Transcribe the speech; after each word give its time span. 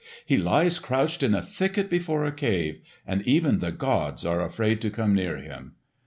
He 0.25 0.35
lies 0.35 0.79
crouched 0.79 1.21
in 1.21 1.35
a 1.35 1.43
thicket 1.43 1.87
before 1.87 2.25
a 2.25 2.31
cave, 2.31 2.81
and 3.05 3.21
even 3.27 3.59
the 3.59 3.71
gods 3.71 4.25
are 4.25 4.41
afraid 4.41 4.81
to 4.81 4.89
come 4.89 5.13
near 5.13 5.37
him." 5.37 5.75